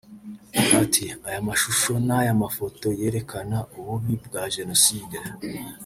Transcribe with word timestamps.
Ati 0.83 1.05
«aya 1.27 1.39
mashusho 1.47 1.91
n’aya 2.05 2.33
mafoto 2.43 2.85
yerekana 2.99 3.57
ububi 3.77 4.13
bwa 4.25 4.43
Jenoside 4.55 5.17